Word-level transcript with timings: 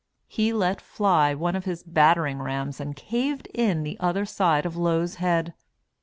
He 0.25 0.51
let 0.51 0.81
fly 0.81 1.35
one 1.35 1.55
of 1.55 1.65
his 1.65 1.83
battering 1.83 2.39
rams 2.39 2.79
and 2.79 2.95
caved 2.95 3.47
in 3.53 3.83
the 3.83 3.97
other 3.99 4.25
side 4.25 4.65
of 4.65 4.75
Low's 4.75 5.17
head. 5.21 5.53